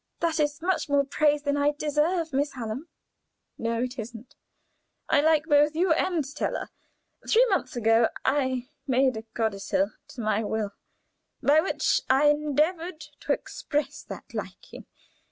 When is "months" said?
7.51-7.75